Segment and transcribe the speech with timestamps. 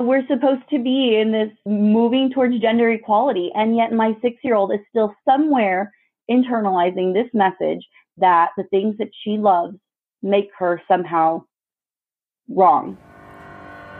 [0.00, 3.50] we're supposed to be in this moving towards gender equality.
[3.54, 5.92] And yet my six year old is still somewhere
[6.30, 7.86] internalizing this message
[8.16, 9.76] that the things that she loves
[10.22, 11.44] make her somehow
[12.48, 12.96] wrong.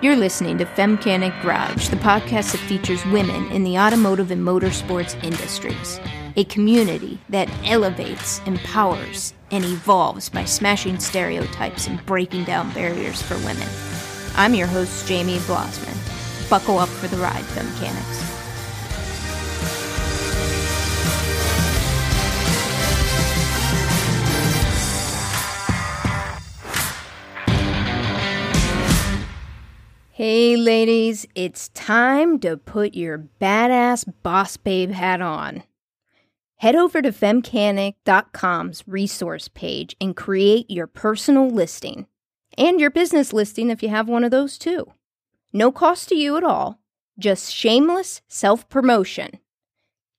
[0.02, 5.22] You're listening to Femcanic Garage, the podcast that features women in the automotive and motorsports
[5.22, 6.00] industries.
[6.36, 13.36] A community that elevates, empowers, and evolves by smashing stereotypes and breaking down barriers for
[13.38, 13.68] women.
[14.36, 15.96] I'm your host, Jamie Blossman.
[16.50, 18.34] Buckle up for the ride, Femcanics.
[30.10, 35.62] Hey, ladies, it's time to put your badass boss babe hat on.
[36.56, 42.06] Head over to femcanic.com's resource page and create your personal listing
[42.56, 44.92] and your business listing if you have one of those too.
[45.52, 46.80] No cost to you at all,
[47.18, 49.38] just shameless self promotion.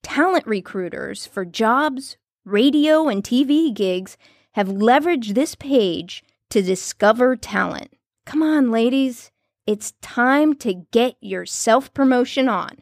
[0.02, 4.16] Talent recruiters for jobs, radio, and TV gigs
[4.52, 7.92] have leveraged this page to discover talent.
[8.24, 9.30] Come on, ladies,
[9.66, 12.78] it's time to get your self promotion on.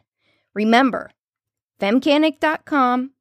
[0.53, 1.11] Remember,
[1.81, 3.11] femcanic.com,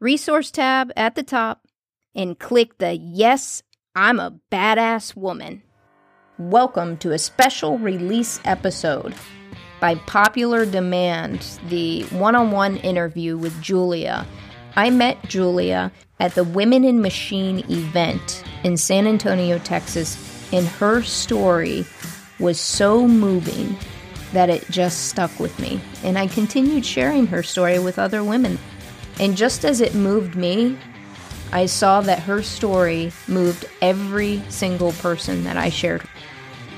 [0.00, 1.66] resource tab at the top,
[2.14, 3.62] and click the Yes,
[3.94, 5.62] I'm a Badass Woman.
[6.40, 9.14] Welcome to a special release episode.
[9.78, 14.26] By popular demand, the one on one interview with Julia.
[14.74, 20.16] I met Julia at the Women in Machine event in San Antonio, Texas,
[20.50, 21.84] and her story
[22.38, 23.76] was so moving
[24.32, 25.78] that it just stuck with me.
[26.02, 28.58] And I continued sharing her story with other women.
[29.18, 30.78] And just as it moved me,
[31.52, 36.02] I saw that her story moved every single person that I shared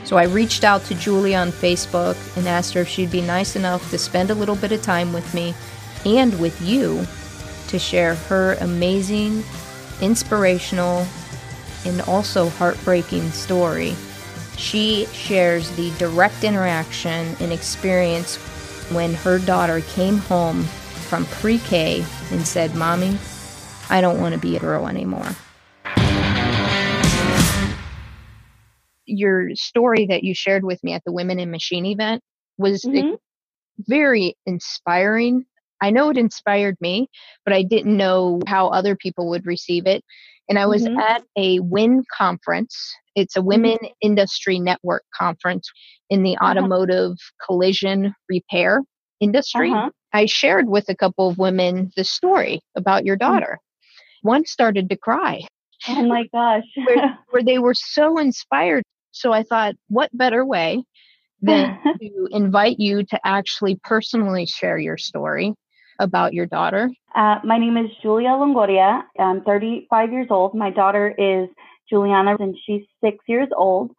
[0.05, 3.57] so I reached out to Julie on Facebook and asked her if she'd be nice
[3.57, 5.55] enough to spend a little bit of time with me
[6.05, 7.07] and with you
[7.69, 9.45] to share her amazing,
[10.01, 11.07] inspirational,
[11.87, 13.95] and also heartbreaking story.
[14.57, 18.37] She shares the direct interaction and experience
[18.93, 20.65] when her daughter came home
[21.09, 23.17] from pre K and said, Mommy,
[23.89, 25.35] I don't want to be a girl anymore.
[29.07, 32.23] Your story that you shared with me at the Women in Machine event
[32.59, 33.15] was mm-hmm.
[33.79, 35.45] very inspiring.
[35.81, 37.09] I know it inspired me,
[37.45, 40.05] but I didn't know how other people would receive it.
[40.49, 40.99] And I was mm-hmm.
[40.99, 42.77] at a WIN conference.
[43.15, 43.49] It's a mm-hmm.
[43.49, 43.87] Women mm-hmm.
[44.01, 45.69] Industry Network conference
[46.11, 46.51] in the uh-huh.
[46.51, 48.81] automotive collision repair
[49.21, 49.71] industry.
[49.71, 49.91] Uh-huh.
[50.13, 53.21] I shared with a couple of women the story about your mm.
[53.21, 53.59] daughter.
[54.21, 55.43] One started to cry.
[55.89, 56.65] Oh my gosh.
[56.87, 60.85] where, where they were so inspired so I thought, what better way
[61.41, 65.55] than to invite you to actually personally share your story
[65.99, 66.91] about your daughter?
[67.15, 69.03] Uh, my name is Julia Longoria.
[69.19, 70.55] I'm 35 years old.
[70.55, 71.49] My daughter is
[71.89, 73.93] Juliana, and she's six years old.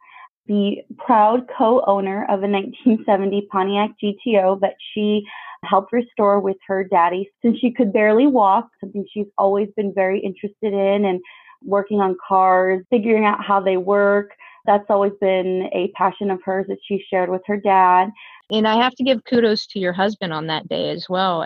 [0.47, 5.23] The proud co-owner of a 1970 Pontiac GTO that she
[5.63, 10.19] helped restore with her daddy since she could barely walk, something she's always been very
[10.19, 11.22] interested in and
[11.63, 14.31] working on cars, figuring out how they work,
[14.66, 18.09] that's always been a passion of hers that she shared with her dad.
[18.51, 21.44] And I have to give kudos to your husband on that day as well.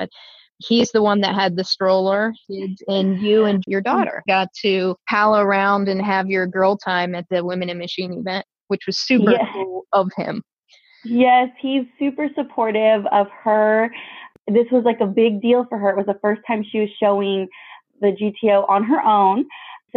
[0.60, 2.34] He's the one that had the stroller,
[2.88, 7.26] and you and your daughter got to pal around and have your girl time at
[7.30, 9.46] the Women in Machine event, which was super yes.
[9.54, 10.42] cool of him.
[11.06, 13.92] Yes, he's super supportive of her.
[14.48, 15.92] This was like a big deal for her.
[15.92, 17.48] It was the first time she was showing
[18.02, 19.46] the GTO on her own.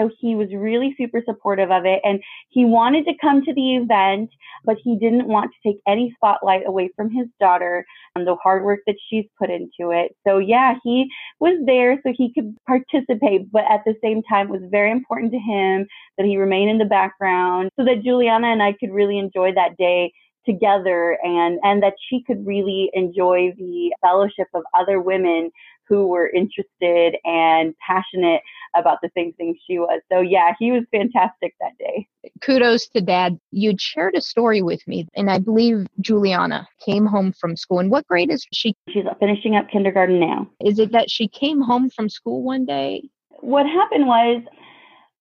[0.01, 2.01] So he was really super supportive of it.
[2.05, 4.31] And he wanted to come to the event,
[4.65, 7.85] but he didn't want to take any spotlight away from his daughter
[8.15, 10.17] and the hard work that she's put into it.
[10.27, 11.07] So yeah, he
[11.39, 15.33] was there so he could participate, but at the same time, it was very important
[15.33, 15.87] to him
[16.17, 19.77] that he remain in the background so that Juliana and I could really enjoy that
[19.77, 20.13] day
[20.47, 25.51] together and and that she could really enjoy the fellowship of other women
[25.91, 28.41] who were interested and passionate
[28.77, 30.01] about the same thing she was.
[30.11, 32.07] So yeah, he was fantastic that day.
[32.41, 33.39] Kudos to dad.
[33.51, 37.81] You'd shared a story with me and I believe Juliana came home from school.
[37.81, 38.75] And what grade is she?
[38.89, 40.49] She's finishing up kindergarten now.
[40.65, 43.03] Is it that she came home from school one day?
[43.41, 44.43] What happened was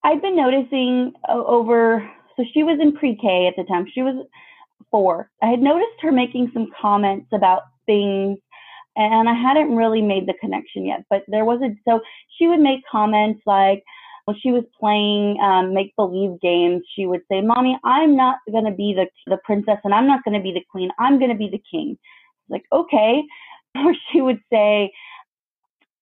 [0.03, 2.07] I'd been noticing over
[2.37, 3.87] so she was in pre-K at the time.
[3.91, 4.25] She was
[4.91, 5.29] 4.
[5.41, 8.37] I had noticed her making some comments about things
[8.99, 11.05] and I hadn't really made the connection yet.
[11.09, 12.01] But there was a so
[12.37, 13.83] she would make comments like,
[14.25, 18.71] when she was playing um, make believe games, she would say, "Mommy, I'm not to
[18.71, 20.91] be the the princess, and I'm not to be the queen.
[20.99, 21.97] I'm to be the king."
[22.49, 23.23] Like, okay.
[23.75, 24.91] Or she would say,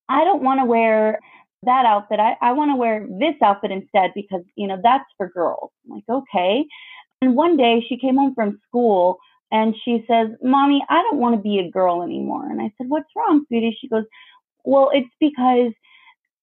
[0.08, 1.20] "I don't want to wear
[1.64, 2.18] that outfit.
[2.18, 5.96] I, I want to wear this outfit instead because you know that's for girls." I'm
[5.96, 6.66] like, okay.
[7.22, 9.18] And one day she came home from school
[9.52, 12.50] and she says, Mommy, I don't want to be a girl anymore.
[12.50, 13.78] And I said, What's wrong, sweetie?
[13.80, 14.04] She goes,
[14.66, 15.72] Well, it's because,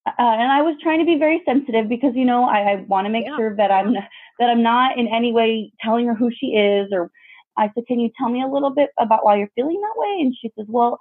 [0.06, 3.06] uh, and I was trying to be very sensitive because, you know, I, I want
[3.06, 3.36] to make yeah.
[3.36, 6.88] sure that I'm, that I'm not in any way telling her who she is.
[6.92, 7.10] Or
[7.58, 10.22] I said, Can you tell me a little bit about why you're feeling that way?
[10.22, 10.98] And she says, Well,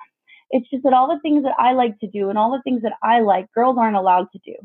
[0.50, 2.82] it's just that all the things that I like to do and all the things
[2.84, 4.56] that I like, girls aren't allowed to do.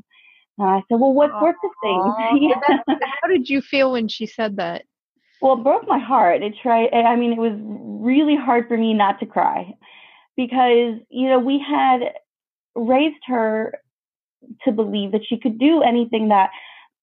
[0.59, 2.15] And I said, Well, what sorts of things?
[2.43, 2.79] yeah.
[3.23, 4.85] How did you feel when she said that?
[5.41, 6.43] Well, it broke my heart.
[6.43, 6.89] It tried.
[6.93, 7.53] Eh, I mean, it was
[8.03, 9.75] really hard for me not to cry
[10.37, 12.01] because you know we had
[12.75, 13.75] raised her
[14.65, 16.51] to believe that she could do anything that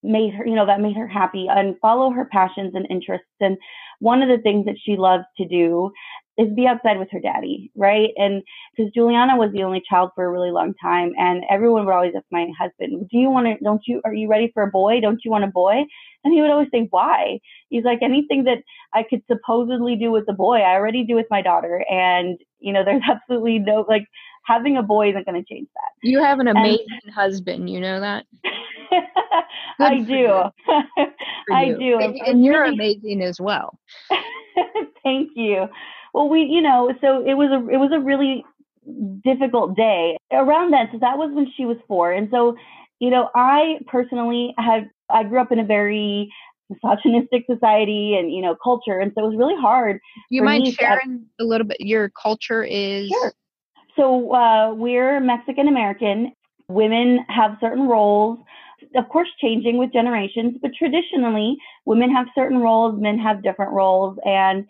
[0.03, 3.27] made her, you know, that made her happy and follow her passions and interests.
[3.41, 3.57] And
[3.99, 5.91] one of the things that she loves to do
[6.37, 8.09] is be outside with her daddy, right?
[8.17, 8.43] And
[8.75, 12.13] because Juliana was the only child for a really long time, and everyone would always
[12.15, 13.63] ask my husband, "Do you want to?
[13.63, 14.01] Don't you?
[14.03, 14.99] Are you ready for a boy?
[14.99, 15.83] Don't you want a boy?"
[16.23, 17.39] And he would always say, "Why?"
[17.69, 18.59] He's like, "Anything that
[18.93, 22.73] I could supposedly do with a boy, I already do with my daughter, and you
[22.73, 24.05] know, there's absolutely no like."
[24.47, 26.07] Having a boy isn't going to change that.
[26.07, 28.27] You have an amazing and, husband, you know that?
[29.79, 30.43] I do.
[31.51, 31.97] I do.
[31.99, 33.79] And, and you're amazing as well.
[35.03, 35.67] Thank you.
[36.15, 38.45] Well, we, you know, so it was a it was a really
[39.21, 40.88] difficult day around then.
[40.94, 42.56] So that was when she was four, and so
[43.00, 46.31] you know, I personally had I grew up in a very
[46.69, 50.00] misogynistic society and you know culture, and so it was really hard.
[50.29, 51.81] You mind sharing a little bit?
[51.81, 53.09] Your culture is.
[53.09, 53.33] Sure.
[53.97, 56.31] So uh, we're Mexican American.
[56.69, 58.39] Women have certain roles
[58.95, 64.18] of course changing with generations but traditionally women have certain roles men have different roles
[64.25, 64.65] and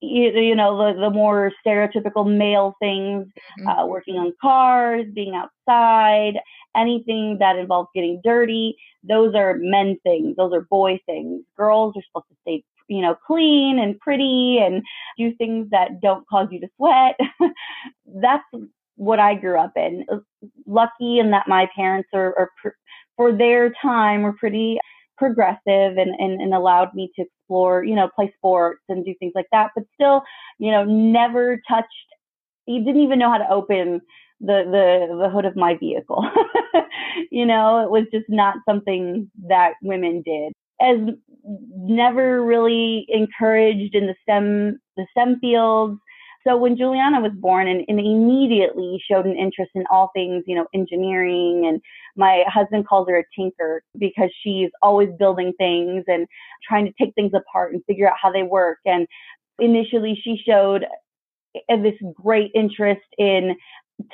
[0.00, 3.66] you, you know the, the more stereotypical male things mm-hmm.
[3.68, 6.34] uh, working on cars being outside
[6.76, 11.42] anything that involves getting dirty those are men things those are boy things.
[11.56, 14.82] Girls are supposed to stay you know clean and pretty and
[15.18, 17.18] do things that don't cause you to sweat.
[18.20, 18.44] That's
[18.96, 20.04] what i grew up in.
[20.66, 22.68] Lucky in that my parents are, are pr-
[23.16, 24.78] for their time were pretty
[25.22, 29.32] progressive and, and, and allowed me to explore, you know, play sports and do things
[29.36, 30.22] like that, but still,
[30.58, 31.86] you know, never touched,
[32.66, 34.00] he didn't even know how to open
[34.40, 36.28] the, the, the hood of my vehicle.
[37.30, 40.52] you know, it was just not something that women did.
[40.80, 40.98] As
[41.44, 46.00] never really encouraged in the STEM, the STEM fields,
[46.46, 50.54] so when Juliana was born and, and, immediately showed an interest in all things, you
[50.54, 51.80] know, engineering and
[52.16, 56.26] my husband calls her a tinker because she's always building things and
[56.68, 58.78] trying to take things apart and figure out how they work.
[58.84, 59.06] And
[59.58, 60.84] initially she showed
[61.68, 63.56] this great interest in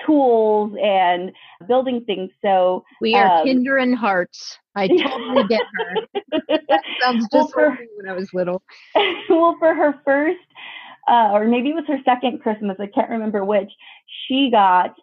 [0.04, 1.32] tools and
[1.66, 2.30] building things.
[2.42, 4.58] So we are um, kindred hearts.
[4.75, 6.30] I totally get her.
[6.69, 8.62] that sounds just well, for, like when I was little.
[9.28, 10.38] well, for her first
[11.08, 13.70] uh, or maybe it was her second Christmas, I can't remember which,
[14.26, 14.94] she got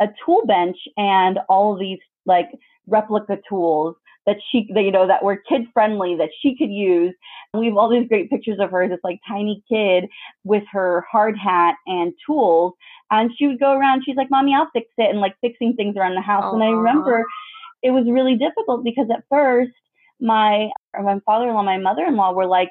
[0.00, 2.48] a tool bench and all of these like
[2.86, 3.96] replica tools
[4.26, 7.14] that she, that, you know, that were kid friendly that she could use.
[7.52, 10.08] And we have all these great pictures of her, this like tiny kid
[10.44, 12.72] with her hard hat and tools.
[13.10, 15.96] And she would go around, she's like, Mommy, I'll fix it, and like fixing things
[15.96, 16.44] around the house.
[16.44, 16.54] Aww.
[16.54, 17.24] And I remember
[17.82, 19.72] it was really difficult because at first,
[20.20, 22.70] my my father-in-law, my mother-in-law were like,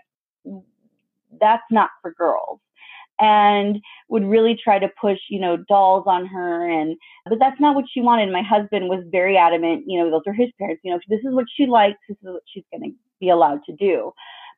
[1.40, 2.60] that's not for girls
[3.20, 3.80] and
[4.10, 6.70] would really try to push, you know, dolls on her.
[6.70, 8.32] And, but that's not what she wanted.
[8.32, 11.34] My husband was very adamant, you know, those are his parents, you know, this is
[11.34, 14.12] what she likes, this is what she's going to be allowed to do.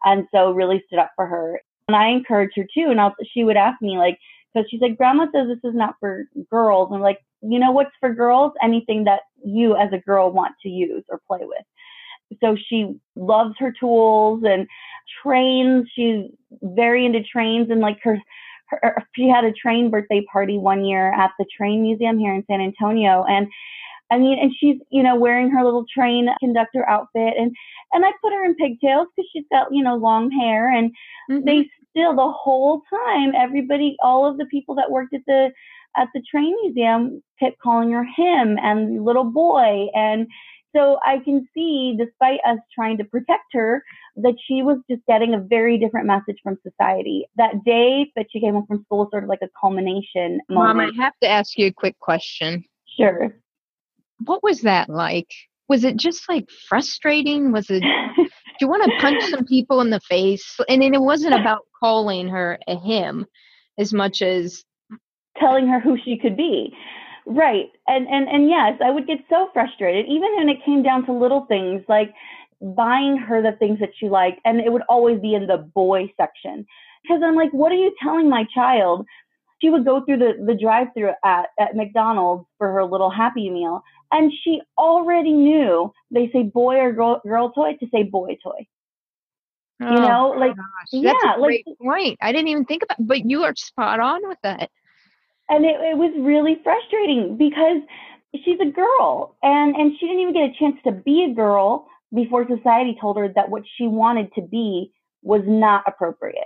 [0.03, 1.59] And so really stood up for her.
[1.87, 2.87] And I encouraged her too.
[2.89, 4.17] And I'll, she would ask me, like,
[4.53, 6.87] because she's like, Grandma says this is not for girls.
[6.89, 8.53] And I'm like, you know what's for girls?
[8.63, 11.65] Anything that you as a girl want to use or play with
[12.41, 14.67] so she loves her tools and
[15.21, 15.87] trains.
[15.95, 16.25] She's
[16.61, 18.17] very into trains and like her
[18.67, 22.43] her, she had a train birthday party one year at the train museum here in
[22.49, 23.47] San Antonio and
[24.11, 27.51] I mean, and she's, you know, wearing her little train conductor outfit and,
[27.91, 30.91] and I put her in pigtails because she's got, you know, long hair and
[31.29, 31.43] mm-hmm.
[31.43, 35.49] they still the whole time, everybody, all of the people that worked at the,
[35.97, 39.87] at the train museum kept calling her him and little boy.
[39.95, 40.27] And
[40.75, 43.83] so I can see, despite us trying to protect her,
[44.17, 47.25] that she was just getting a very different message from society.
[47.37, 50.77] That day that she came home from school was sort of like a culmination moment.
[50.77, 52.63] Mom, I have to ask you a quick question.
[52.97, 53.35] Sure.
[54.19, 55.29] What was that like?
[55.67, 57.51] was it just like frustrating?
[57.51, 58.27] Was it, do
[58.61, 60.57] you want to punch some people in the face?
[60.69, 63.25] And then it wasn't about calling her a him
[63.77, 64.63] as much as
[65.39, 66.73] telling her who she could be.
[67.25, 67.71] Right.
[67.87, 71.11] And and and yes, I would get so frustrated even when it came down to
[71.11, 72.13] little things like
[72.61, 76.11] buying her the things that she liked and it would always be in the boy
[76.17, 76.65] section.
[77.03, 79.05] Because I'm like, what are you telling my child?
[79.61, 83.49] She would go through the, the drive through at, at McDonald's for her little happy
[83.49, 88.37] meal and she already knew they say boy or girl, girl toy to say boy
[88.43, 88.67] toy.
[89.81, 92.17] Oh, you know, like gosh, yeah, like great point.
[92.21, 94.69] I didn't even think about, but you are spot on with that.
[95.49, 97.81] And it, it was really frustrating because
[98.43, 101.87] she's a girl and and she didn't even get a chance to be a girl
[102.13, 106.45] before society told her that what she wanted to be was not appropriate.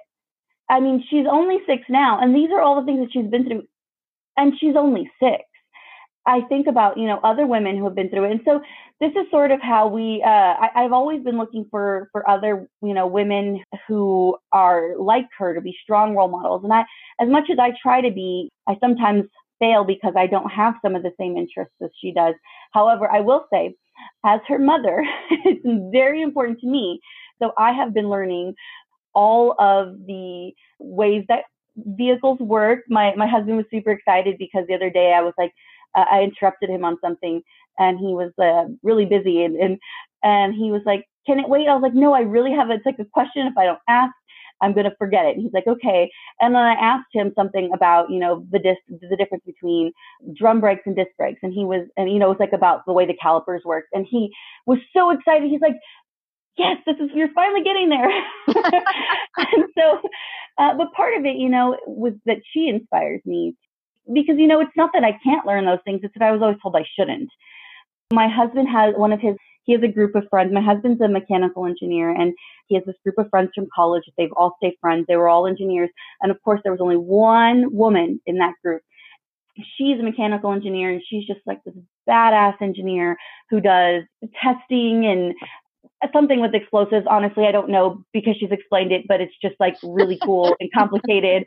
[0.70, 3.46] I mean, she's only six now, and these are all the things that she's been
[3.46, 3.64] through,
[4.38, 5.44] and she's only six.
[6.26, 8.62] I think about you know other women who have been through it, and so
[9.00, 10.22] this is sort of how we.
[10.26, 15.28] Uh, I, I've always been looking for for other you know women who are like
[15.38, 16.84] her to be strong role models, and I,
[17.22, 19.24] as much as I try to be, I sometimes
[19.60, 22.36] fail because I don't have some of the same interests as she does.
[22.74, 23.76] However, I will say,
[24.26, 27.00] as her mother, it's very important to me.
[27.42, 28.56] So I have been learning
[29.14, 31.44] all of the ways that
[31.78, 32.82] vehicles work.
[32.90, 35.54] My my husband was super excited because the other day I was like
[35.96, 37.42] uh, I interrupted him on something
[37.78, 39.80] and he was uh, really busy and, and
[40.24, 42.86] and he was like, "Can it wait?" I was like, "No, I really have it's
[42.86, 43.48] like a question.
[43.48, 44.14] If I don't ask,
[44.62, 48.10] I'm gonna forget it." And he's like, "Okay." And then I asked him something about
[48.10, 49.92] you know the disc, the difference between
[50.36, 52.86] drum brakes and disc brakes, and he was and you know it was like about
[52.86, 54.30] the way the calipers work, and he
[54.66, 55.50] was so excited.
[55.50, 55.78] He's like,
[56.58, 58.10] yes, this is you're finally getting there.
[59.38, 60.02] and so,
[60.58, 63.56] uh, but part of it, you know, was that she inspires me
[64.14, 66.42] because you know it's not that I can't learn those things; it's that I was
[66.42, 67.30] always told I shouldn't.
[68.12, 69.36] My husband has one of his.
[69.64, 70.52] He has a group of friends.
[70.52, 72.34] My husband's a mechanical engineer, and
[72.68, 74.04] he has this group of friends from college.
[74.18, 75.06] They've all stayed friends.
[75.08, 75.90] They were all engineers,
[76.22, 78.82] and of course, there was only one woman in that group.
[79.78, 81.76] She's a mechanical engineer, and she's just like this
[82.10, 83.18] badass engineer
[83.50, 84.04] who does
[84.42, 85.36] testing and
[86.14, 87.06] something with explosives.
[87.10, 90.70] Honestly, I don't know because she's explained it, but it's just like really cool and
[90.74, 91.44] complicated.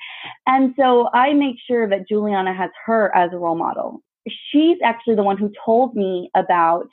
[0.47, 4.03] And so I make sure that Juliana has her as a role model.
[4.51, 6.87] She's actually the one who told me about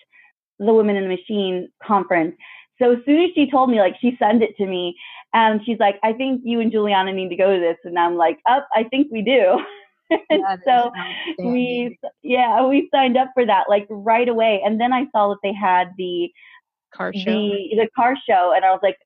[0.57, 2.35] the Women in the Machine conference.
[2.81, 4.95] So as soon as she told me, like she sent it to me
[5.33, 7.77] and she's like, I think you and Juliana need to go to this.
[7.83, 9.59] And I'm like, up, oh, I think we do.
[10.65, 10.91] so
[11.37, 14.61] we, yeah, we signed up for that like right away.
[14.65, 16.31] And then I saw that they had the
[16.93, 17.25] car show.
[17.25, 18.53] The, the car show.
[18.55, 18.97] And I was like,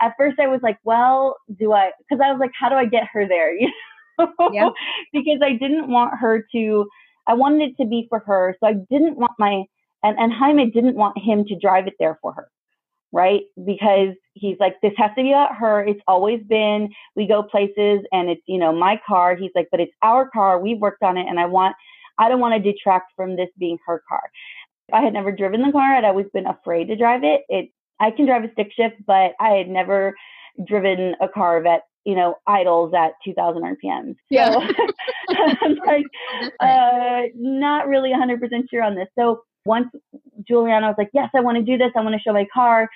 [0.00, 2.86] at first I was like, well, do I, cause I was like, how do I
[2.86, 3.54] get her there?
[3.60, 4.50] You know?
[4.52, 4.68] Yeah.
[5.14, 6.86] because I didn't want her to,
[7.26, 8.54] I wanted it to be for her.
[8.60, 9.64] So I didn't want my,
[10.02, 12.48] and, and Jaime didn't want him to drive it there for her.
[13.12, 13.42] Right.
[13.64, 15.82] Because he's like, this has to be about her.
[15.84, 19.36] It's always been, we go places and it's, you know, my car.
[19.36, 20.60] He's like, but it's our car.
[20.60, 21.26] We've worked on it.
[21.26, 21.74] And I want,
[22.20, 24.22] I don't want to detract from this being her car.
[24.92, 25.96] I had never driven the car.
[25.96, 27.42] I'd always been afraid to drive it.
[27.48, 27.70] It
[28.00, 30.14] I can drive a stick shift, but I had never
[30.66, 34.16] driven a car that you know idles at 2,000 RPMs.
[34.30, 34.60] Yeah, so,
[35.62, 36.06] I'm like
[36.60, 38.38] uh, not really 100%
[38.70, 39.08] sure on this.
[39.18, 39.88] So once
[40.46, 41.92] Juliana was like, "Yes, I want to do this.
[41.96, 42.88] I want to show my car,"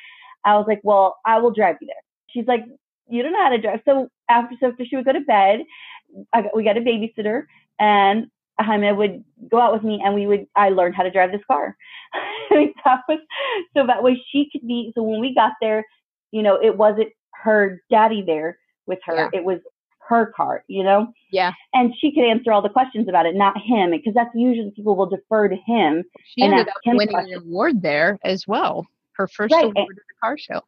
[0.45, 1.97] I was like, "Well, I will drive you there."
[2.29, 2.65] She's like,
[3.09, 5.61] "You don't know how to drive." So after so after she would go to bed,
[6.33, 7.45] I we got a babysitter,
[7.79, 8.29] and
[8.61, 11.43] Jaime would go out with me and we would I learned how to drive this
[11.47, 11.77] car.
[12.51, 13.19] that was
[13.77, 15.85] so that way she could be so when we got there,
[16.31, 19.15] you know, it wasn't her daddy there with her.
[19.15, 19.29] Yeah.
[19.33, 19.59] It was
[20.09, 21.13] her car, you know?
[21.31, 21.53] Yeah.
[21.73, 24.97] And she could answer all the questions about it, not him, because that's usually people
[24.97, 26.05] will defer to him.
[26.25, 27.43] She ended up winning questions.
[27.43, 28.87] an award there as well.
[29.13, 29.65] Her first right.
[29.65, 30.63] Eh award at the car show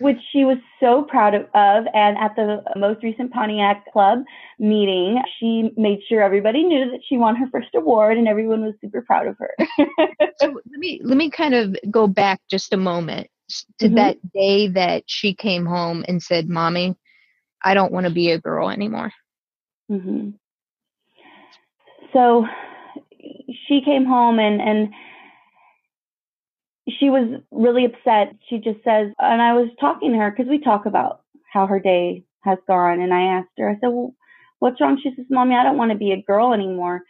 [0.00, 1.84] which she was so proud of.
[1.94, 4.20] And at the most recent Pontiac Club
[4.58, 8.74] meeting, she made sure everybody knew that she won her first award, and everyone was
[8.80, 9.54] super proud of her.
[10.38, 13.28] so let me let me kind of go back just a moment
[13.78, 13.94] to mm-hmm.
[13.96, 16.96] that day that she came home and said, "Mommy,
[17.64, 19.12] I don't want to be a girl anymore."
[19.90, 20.30] Mm-hmm.
[22.12, 22.46] So
[23.66, 24.88] she came home and and
[26.98, 28.34] she was really upset.
[28.48, 31.80] She just says, and I was talking to her because we talk about how her
[31.80, 33.00] day has gone.
[33.00, 34.14] And I asked her, I said, well,
[34.58, 35.00] what's wrong?
[35.02, 37.02] She says, Mommy, I don't want to be a girl anymore.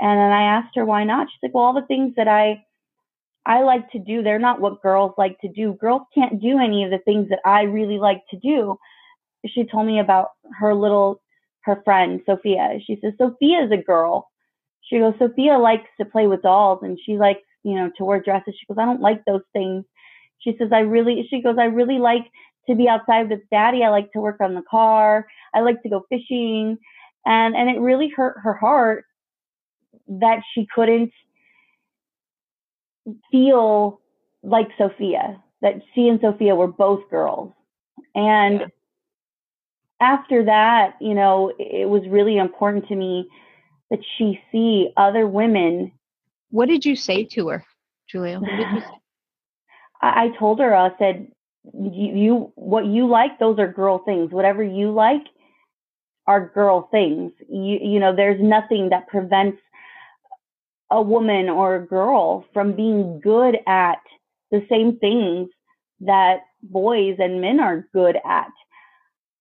[0.00, 1.28] And then I asked her why not.
[1.28, 2.64] She's like, well, all the things that I
[3.46, 5.72] I like to do, they're not what girls like to do.
[5.72, 8.76] Girls can't do any of the things that I really like to do.
[9.46, 11.22] She told me about her little
[11.62, 12.78] her friend Sophia.
[12.86, 14.28] She says Sophia is a girl.
[14.82, 18.20] She goes, Sophia likes to play with dolls and she likes you know, to wear
[18.20, 18.54] dresses.
[18.58, 19.84] She goes, I don't like those things.
[20.38, 22.24] She says, I really, she goes, I really like
[22.68, 23.82] to be outside with daddy.
[23.82, 25.26] I like to work on the car.
[25.54, 26.78] I like to go fishing.
[27.26, 29.04] And, and it really hurt her heart
[30.08, 31.12] that she couldn't
[33.30, 34.00] feel
[34.42, 37.52] like Sophia, that she and Sophia were both girls.
[38.14, 38.66] And yeah.
[40.00, 43.28] after that, you know, it was really important to me
[43.90, 45.92] that she see other women.
[46.50, 47.64] What did you say to her,
[48.10, 48.40] Julia?
[48.40, 48.98] What did you say?
[50.02, 51.28] I, I told her, I said,
[51.74, 54.32] you, you, what you like, those are girl things.
[54.32, 55.24] Whatever you like
[56.26, 57.32] are girl things.
[57.48, 59.58] You, you know, there's nothing that prevents
[60.90, 63.98] a woman or a girl from being good at
[64.50, 65.48] the same things
[66.00, 68.50] that boys and men are good at.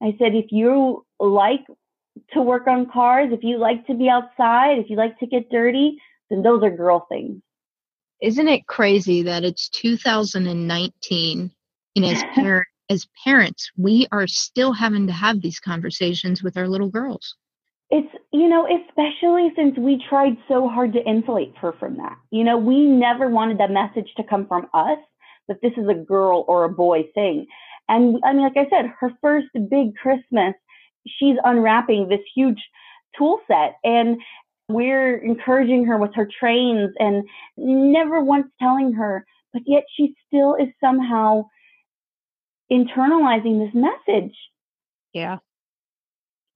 [0.01, 1.65] I said, if you like
[2.33, 5.49] to work on cars, if you like to be outside, if you like to get
[5.49, 5.97] dirty,
[6.29, 7.41] then those are girl things.
[8.21, 11.51] Isn't it crazy that it's 2019
[11.95, 16.69] and as parent as parents, we are still having to have these conversations with our
[16.69, 17.35] little girls.
[17.89, 22.17] It's, you know, especially since we tried so hard to insulate her from that.
[22.31, 24.99] You know, we never wanted that message to come from us
[25.49, 27.45] that this is a girl or a boy thing.
[27.89, 30.53] And I mean, like I said, her first big Christmas
[31.19, 32.61] she's unwrapping this huge
[33.17, 34.17] tool set and
[34.69, 37.23] we're encouraging her with her trains and
[37.57, 41.45] never once telling her, but yet she still is somehow
[42.71, 44.35] internalizing this message.
[45.13, 45.37] Yeah.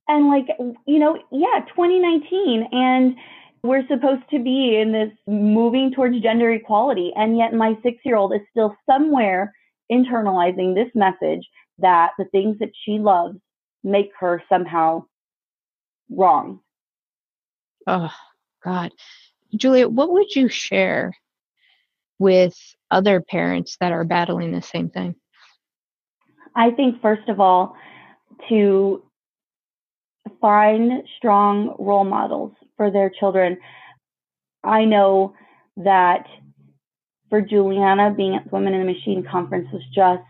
[0.07, 0.47] And like,
[0.85, 3.15] you know, yeah, 2019 and
[3.63, 7.13] we're supposed to be in this moving towards gender equality.
[7.15, 9.53] And yet my six year old is still somewhere
[9.91, 13.37] internalizing this message that the things that she loves
[13.83, 15.05] make her somehow
[16.09, 16.59] wrong.
[17.87, 18.11] Oh,
[18.63, 18.91] God.
[19.55, 21.13] Julia, what would you share
[22.19, 22.55] with
[22.89, 25.15] other parents that are battling the same thing?
[26.55, 27.75] I think, first of all,
[28.49, 29.03] to
[30.39, 33.57] find strong role models for their children.
[34.63, 35.33] I know
[35.77, 36.25] that
[37.29, 40.23] for Juliana, being at the Women in the Machine conference was just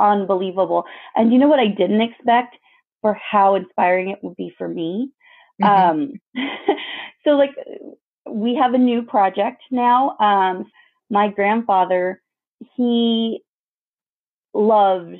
[0.00, 0.84] unbelievable.
[1.16, 2.56] And you know what I didn't expect?
[3.00, 5.10] for how inspiring it would be for me.
[5.62, 6.00] Mm-hmm.
[6.00, 6.12] Um,
[7.24, 7.54] so like
[8.28, 10.16] we have a new project now.
[10.18, 10.70] Um,
[11.10, 12.20] my grandfather,
[12.76, 13.40] he
[14.54, 15.16] loved,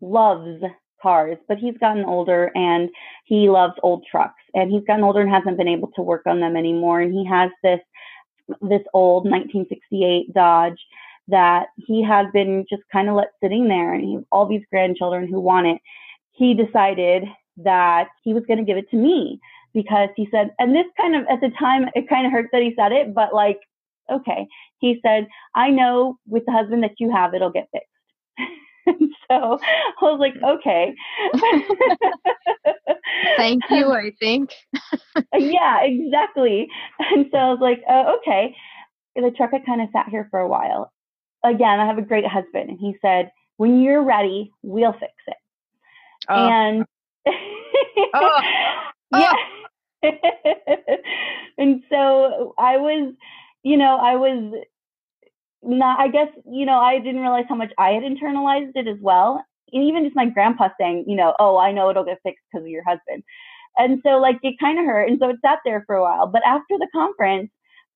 [0.00, 0.62] loves
[1.02, 2.88] cars, but he's gotten older and
[3.24, 6.40] he loves old trucks and he's gotten older and hasn't been able to work on
[6.40, 7.00] them anymore.
[7.00, 7.80] And he has this,
[8.62, 10.78] this old 1968 Dodge
[11.28, 15.26] that he had been just kind of let sitting there and he all these grandchildren
[15.28, 15.78] who want it
[16.36, 17.24] he decided
[17.58, 19.40] that he was going to give it to me
[19.74, 22.62] because he said, and this kind of at the time, it kind of hurt that
[22.62, 23.60] he said it, but like,
[24.10, 24.46] okay.
[24.78, 27.88] He said, I know with the husband that you have, it'll get fixed.
[29.28, 30.58] so I was like, mm.
[30.58, 30.94] okay.
[33.36, 34.50] Thank you, I think.
[35.16, 36.68] Uh, yeah, exactly.
[36.98, 38.54] And so I was like, oh, okay.
[39.14, 40.92] The truck had kind of sat here for a while.
[41.44, 42.70] Again, I have a great husband.
[42.70, 45.36] And he said, when you're ready, we'll fix it.
[46.28, 46.34] Oh.
[46.34, 46.84] And
[47.26, 48.40] oh.
[49.12, 49.32] yeah.
[49.32, 49.56] Oh.
[51.58, 53.14] and so I was,
[53.62, 54.54] you know, I was
[55.62, 58.98] not, I guess, you know, I didn't realize how much I had internalized it as
[59.00, 59.44] well.
[59.72, 62.64] And even just my grandpa saying, you know, oh, I know it'll get fixed because
[62.64, 63.24] of your husband.
[63.78, 65.08] And so, like, it kind of hurt.
[65.08, 66.26] And so it sat there for a while.
[66.26, 67.50] But after the conference,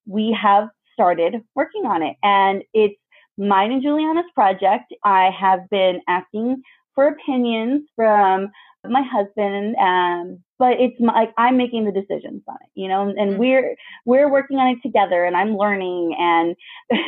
[0.06, 2.16] we have started working on it.
[2.22, 2.96] And it's
[3.38, 4.92] mine and Juliana's project.
[5.04, 6.62] I have been asking
[6.94, 8.50] for opinions from
[8.88, 13.02] my husband um but it's my, like i'm making the decisions on it you know
[13.02, 13.40] and, and mm-hmm.
[13.40, 16.56] we're we're working on it together and i'm learning and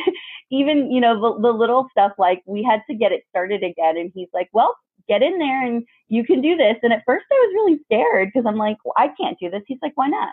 [0.51, 3.97] even you know the, the little stuff like we had to get it started again
[3.97, 4.75] and he's like well
[5.07, 6.75] get in there and you can do this.
[6.81, 9.61] And at first i was really scared because i'm like well, i can't do this.
[9.67, 10.29] He's like why not?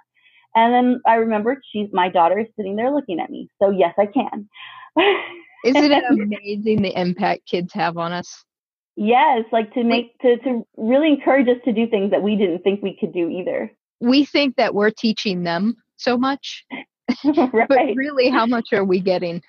[0.55, 3.95] And then i remembered she's my daughter is sitting there looking at me so yes
[3.99, 4.49] i can.
[5.65, 8.45] Isn't it amazing the impact kids have on us
[8.97, 12.63] Yes, like to make to to really encourage us to do things that we didn't
[12.63, 13.71] think we could do either.
[14.01, 16.65] We think that we're teaching them so much.
[17.25, 17.69] right.
[17.69, 19.43] But really how much are we getting?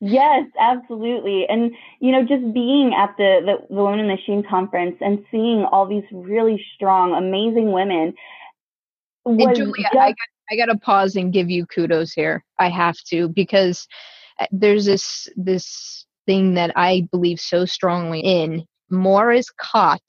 [0.00, 1.46] yes, absolutely.
[1.48, 5.24] And you know, just being at the, the the Women in the Machine conference and
[5.30, 8.14] seeing all these really strong, amazing women.
[9.24, 10.16] and Julia, just- I got
[10.50, 12.44] I got to pause and give you kudos here.
[12.58, 13.86] I have to because
[14.40, 20.02] uh, there's this this thing that I believe so strongly in more is caught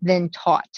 [0.00, 0.68] than taught.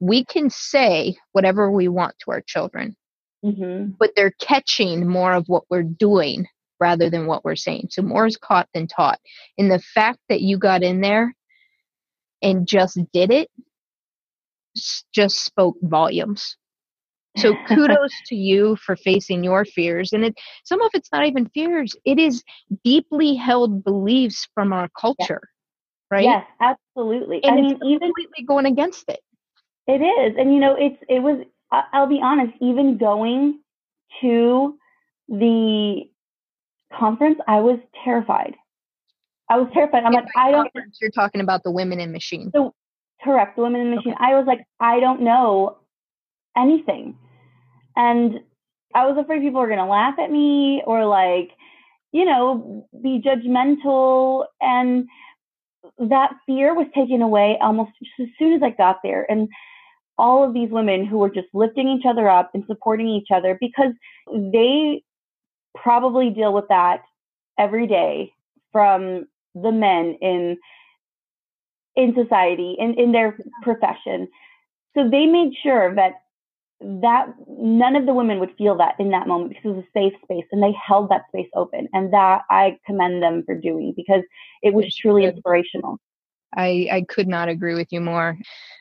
[0.00, 2.96] We can say whatever we want to our children,
[3.44, 3.92] mm-hmm.
[3.98, 6.46] but they're catching more of what we're doing
[6.80, 7.88] rather than what we're saying.
[7.90, 9.20] So more is caught than taught.
[9.56, 11.34] And the fact that you got in there
[12.42, 13.48] and just did it
[15.14, 16.56] just spoke volumes.
[17.36, 20.12] So kudos to you for facing your fears.
[20.12, 21.96] And it some of it's not even fears.
[22.04, 22.42] It is
[22.84, 25.40] deeply held beliefs from our culture.
[25.42, 25.48] Yes.
[26.10, 26.24] Right?
[26.24, 27.42] Yes, absolutely.
[27.42, 29.20] And I mean, even completely going against it.
[29.86, 30.34] It is.
[30.38, 33.60] And you know, it's it was I'll be honest, even going
[34.20, 34.76] to
[35.28, 36.02] the
[36.98, 38.54] conference, I was terrified.
[39.48, 40.04] I was terrified.
[40.04, 40.70] I'm like, I don't.
[41.00, 42.50] You're talking about the women in machine.
[42.54, 42.74] So,
[43.22, 44.12] correct, the women in machine.
[44.12, 44.24] Okay.
[44.24, 45.78] I was like, I don't know
[46.56, 47.16] anything,
[47.96, 48.40] and
[48.94, 51.50] I was afraid people were going to laugh at me or like,
[52.12, 55.08] you know, be judgmental, and
[55.98, 59.48] that fear was taken away almost as soon as I got there, and
[60.18, 63.56] all of these women who were just lifting each other up and supporting each other
[63.60, 63.92] because
[64.32, 65.02] they
[65.74, 67.02] probably deal with that
[67.58, 68.32] every day
[68.70, 70.58] from the men in
[71.94, 74.28] in society in, in their profession.
[74.94, 76.12] So they made sure that
[77.00, 79.98] that none of the women would feel that in that moment because it was a
[79.98, 83.92] safe space and they held that space open and that i commend them for doing
[83.96, 84.22] because
[84.62, 85.98] it was truly inspirational
[86.54, 88.36] I, I could not agree with you more.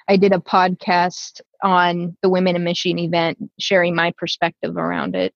[0.07, 5.33] I did a podcast on the Women in Machine event, sharing my perspective around it.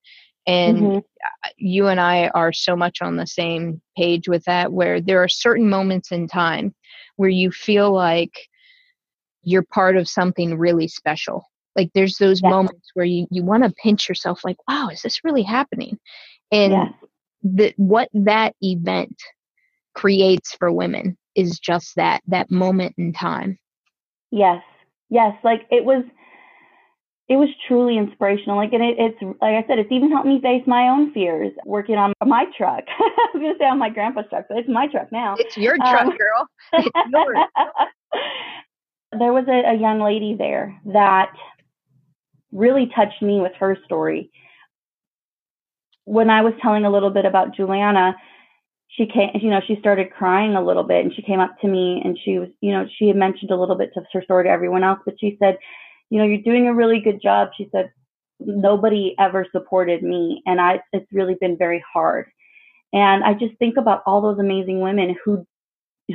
[0.47, 0.99] And mm-hmm.
[1.57, 5.29] you and I are so much on the same page with that, where there are
[5.29, 6.75] certain moments in time
[7.15, 8.33] where you feel like
[9.41, 11.45] you're part of something really special.
[11.75, 15.23] Like there's those moments where you, you want to pinch yourself, like, wow, is this
[15.23, 15.99] really happening?
[16.51, 16.93] And yes.
[17.43, 19.21] the, what that event
[19.95, 23.57] creates for women is just that that moment in time
[24.31, 24.61] yes
[25.09, 26.03] yes like it was
[27.27, 30.39] it was truly inspirational like and it, it's like i said it's even helped me
[30.41, 33.89] face my own fears working on my truck i was going to say on my
[33.89, 37.37] grandpa's truck but it's my truck now it's your truck um, girl it's yours.
[39.19, 41.31] there was a, a young lady there that
[42.55, 44.31] really touched me with her story
[46.05, 48.15] when i was telling a little bit about juliana
[48.89, 51.67] she came, you know, she started crying a little bit and she came up to
[51.67, 54.45] me and she was, you know, she had mentioned a little bit to her story
[54.45, 55.57] to everyone else, but she said,
[56.09, 57.49] you know, you're doing a really good job.
[57.57, 57.91] She said,
[58.39, 62.27] nobody ever supported me and I, it's really been very hard.
[62.93, 65.45] And I just think about all those amazing women who,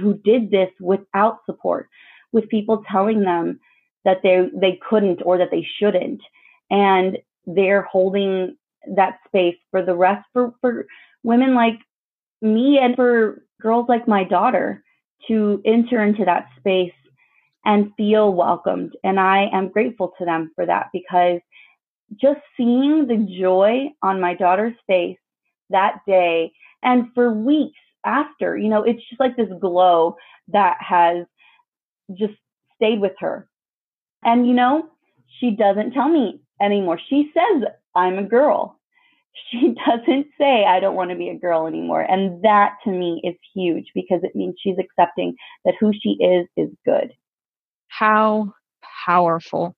[0.01, 1.89] who did this without support,
[2.33, 3.61] with people telling them
[4.05, 6.21] that they, they couldn't or that they shouldn't.
[6.71, 8.57] And they're holding
[8.95, 10.87] that space for the rest for, for
[11.23, 11.79] women like
[12.41, 14.83] me and for girls like my daughter
[15.29, 16.93] to enter into that space
[17.65, 18.97] and feel welcomed.
[19.05, 21.41] And I am grateful to them for that because
[22.21, 25.19] just seeing the joy on my daughter's face
[25.69, 30.17] that day and for weeks after, you know, it's just like this glow
[30.49, 31.27] that has
[32.15, 32.35] just
[32.77, 33.50] stayed with her.
[34.25, 34.89] And, you know,
[35.39, 36.99] she doesn't tell me anymore.
[37.09, 38.79] She says, I'm a girl.
[39.51, 42.03] She doesn't say i don't want to be a girl anymore.
[42.03, 46.47] And that to me is huge because it means she's accepting that who she is
[46.57, 47.13] is good.
[47.89, 48.53] How
[49.07, 49.75] powerful.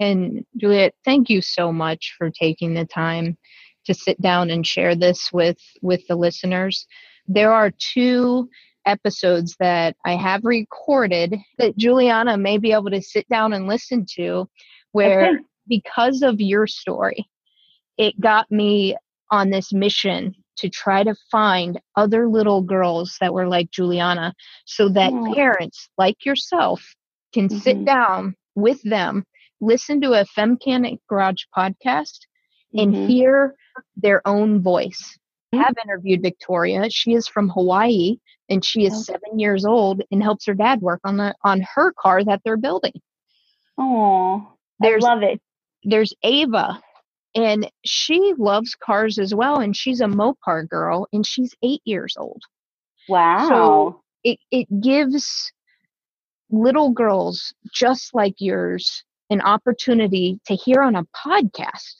[0.00, 3.38] And juliet thank you so much for taking the time
[3.84, 6.86] to sit down and share this with with the listeners.
[7.26, 8.48] There are two
[8.88, 14.06] episodes that i have recorded that juliana may be able to sit down and listen
[14.08, 14.48] to
[14.92, 15.38] where okay.
[15.68, 17.28] because of your story
[17.98, 18.96] it got me
[19.30, 24.88] on this mission to try to find other little girls that were like Juliana so
[24.90, 25.34] that oh.
[25.34, 26.82] parents like yourself
[27.32, 27.58] can mm-hmm.
[27.58, 29.24] sit down with them,
[29.60, 32.26] listen to a Femcanic Garage podcast,
[32.74, 32.80] mm-hmm.
[32.80, 33.54] and hear
[33.96, 35.16] their own voice.
[35.54, 35.62] Mm-hmm.
[35.62, 36.90] Have interviewed Victoria.
[36.90, 38.16] She is from Hawaii
[38.50, 41.92] and she is seven years old and helps her dad work on the on her
[41.92, 42.92] car that they're building.
[43.78, 45.40] Oh, I love it.
[45.84, 46.82] There's Ava
[47.34, 52.16] and she loves cars as well and she's a mopar girl and she's eight years
[52.18, 52.42] old
[53.08, 55.52] wow so it, it gives
[56.50, 61.96] little girls just like yours an opportunity to hear on a podcast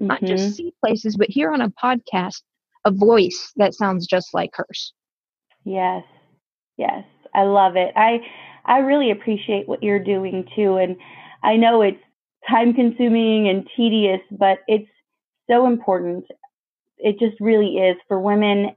[0.00, 0.06] mm-hmm.
[0.06, 0.52] not just mm-hmm.
[0.52, 2.42] see places but hear on a podcast
[2.84, 4.92] a voice that sounds just like hers
[5.64, 6.04] yes
[6.76, 8.18] yes i love it i
[8.64, 10.96] i really appreciate what you're doing too and
[11.42, 12.00] i know it's
[12.48, 14.88] time consuming and tedious, but it's
[15.48, 16.24] so important.
[16.98, 18.70] It just really is for women,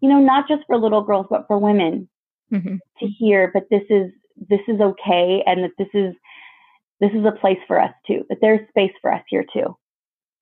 [0.00, 2.08] you know, not just for little girls, but for women
[2.52, 2.76] mm-hmm.
[3.00, 4.10] to hear, but this is,
[4.48, 5.42] this is okay.
[5.46, 6.14] And that this is,
[7.00, 9.76] this is a place for us too, that there's space for us here too.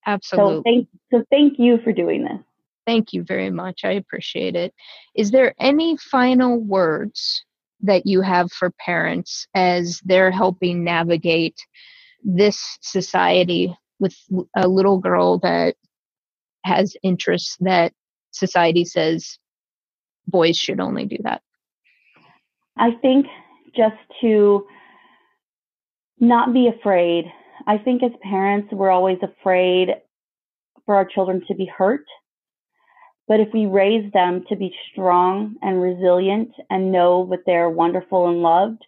[0.07, 0.57] Absolutely.
[0.57, 2.41] So thank, so thank you for doing this.
[2.87, 3.85] Thank you very much.
[3.85, 4.75] I appreciate it.
[5.15, 7.45] Is there any final words
[7.81, 11.57] that you have for parents as they're helping navigate
[12.23, 14.17] this society with
[14.57, 15.77] a little girl that
[16.65, 17.93] has interests that
[18.31, 19.39] society says
[20.27, 21.43] boys should only do that?
[22.77, 23.27] I think
[23.77, 24.67] just to
[26.19, 27.27] not be afraid.
[27.67, 29.91] I think as parents, we're always afraid
[30.87, 32.05] for our children to be hurt.
[33.27, 38.29] But if we raise them to be strong and resilient and know that they're wonderful
[38.29, 38.85] and loved,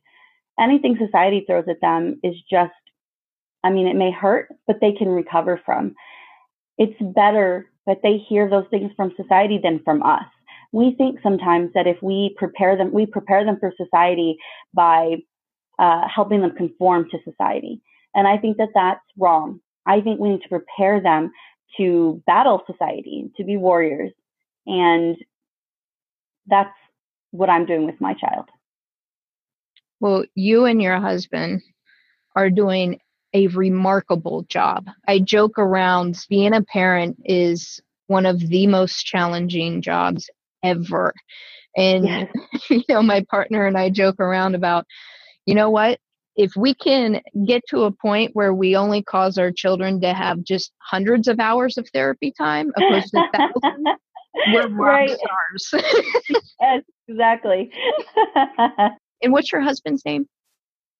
[0.60, 2.72] anything society throws at them is just,
[3.64, 5.94] I mean, it may hurt, but they can recover from.
[6.76, 10.24] It's better that they hear those things from society than from us.
[10.72, 14.36] We think sometimes that if we prepare them, we prepare them for society
[14.74, 15.16] by
[15.78, 17.80] uh, helping them conform to society.
[18.14, 19.60] And I think that that's wrong.
[19.86, 21.30] I think we need to prepare them
[21.78, 24.12] to battle society, to be warriors.
[24.66, 25.16] And
[26.46, 26.76] that's
[27.30, 28.46] what I'm doing with my child.
[30.00, 31.62] Well, you and your husband
[32.34, 33.00] are doing
[33.32, 34.86] a remarkable job.
[35.08, 40.30] I joke around being a parent is one of the most challenging jobs
[40.62, 41.12] ever.
[41.76, 42.32] And, yes.
[42.70, 44.86] you know, my partner and I joke around about,
[45.44, 45.98] you know what?
[46.36, 50.44] If we can get to a point where we only cause our children to have
[50.44, 53.98] just hundreds of hours of therapy time opposed to thousands,
[54.52, 55.10] we're rock right.
[55.10, 55.84] stars.
[56.60, 57.70] yes, exactly.
[59.22, 60.26] and what's your husband's name?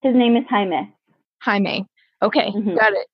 [0.03, 0.95] His name is Jaime.
[1.43, 1.87] Jaime.
[2.23, 2.77] Okay, mm-hmm.
[2.77, 3.07] got it.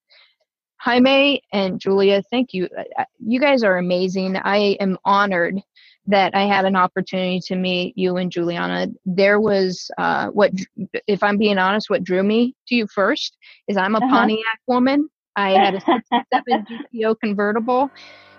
[0.79, 2.67] Jaime and Julia, thank you.
[3.19, 4.35] You guys are amazing.
[4.35, 5.61] I am honored
[6.07, 8.87] that I had an opportunity to meet you and Juliana.
[9.05, 10.51] There was uh, what,
[11.07, 14.09] if I'm being honest, what drew me to you first is I'm a uh-huh.
[14.09, 15.09] Pontiac woman.
[15.35, 17.89] I had a 67 GTO convertible,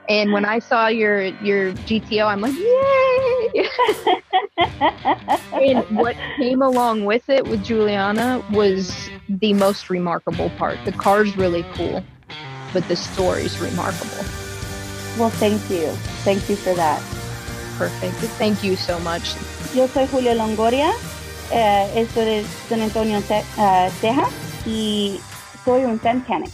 [0.09, 3.69] and when I saw your your GTO, I'm like, yay!
[5.53, 10.79] and what came along with it with Juliana was the most remarkable part.
[10.85, 12.05] The car's really cool,
[12.73, 14.25] but the story's remarkable.
[15.19, 15.89] Well, thank you.
[16.25, 17.01] Thank you for that.
[17.79, 18.15] Perfect.
[18.37, 19.35] Thank you so much.
[19.75, 20.93] Yo soy Julia Longoria,
[21.51, 24.33] eh, estoy de San Antonio, uh, Texas,
[24.67, 25.21] y
[25.65, 26.53] soy un Femcanic.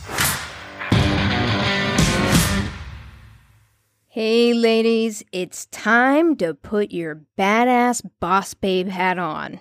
[4.13, 9.61] Hey, ladies, it's time to put your badass boss babe hat on.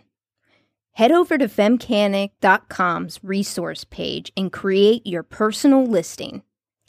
[0.93, 6.41] Head over to femcanic.com's resource page and create your personal listing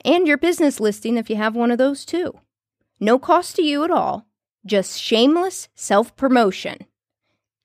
[0.07, 2.33] and your business listing if you have one of those too.
[2.99, 4.25] No cost to you at all
[4.65, 6.87] just shameless self promotion.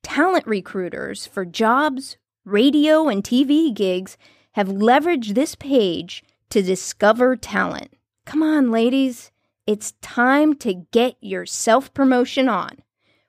[0.03, 4.17] Talent recruiters for jobs, radio, and TV gigs
[4.55, 7.93] have leveraged this page to discover talent.
[8.25, 9.31] Come on, ladies.
[9.67, 12.84] It's time to get your self promotion on.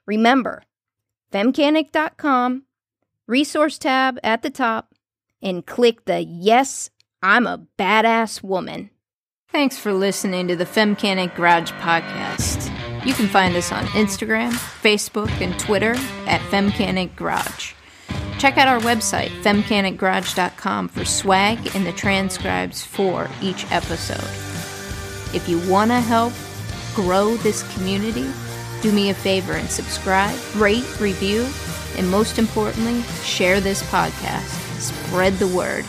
[0.06, 0.62] Remember,
[1.32, 2.64] femcanic.com,
[3.26, 4.94] resource tab at the top,
[5.40, 6.90] and click the Yes,
[7.22, 8.90] I'm a Badass Woman.
[9.50, 12.70] Thanks for listening to the Femcanic Garage Podcast.
[13.06, 15.92] You can find us on Instagram, Facebook, and Twitter
[16.26, 17.72] at Femcanic Garage.
[18.38, 24.55] Check out our website, femcanicgarage.com, for swag and the transcribes for each episode.
[25.34, 26.32] If you want to help
[26.94, 28.30] grow this community,
[28.82, 31.46] do me a favor and subscribe, rate, review,
[31.96, 34.80] and most importantly, share this podcast.
[34.80, 35.84] Spread the word.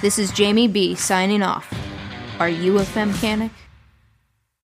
[0.00, 1.72] This is Jamie B signing off.
[2.38, 3.50] Are you a femcanic?